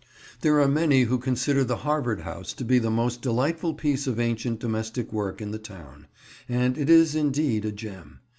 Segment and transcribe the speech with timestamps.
[0.39, 4.19] There are many who consider the Harvard House to be the most delightful piece of
[4.19, 6.07] ancient domestic work in the town,
[6.49, 8.19] and it is indeed a gem.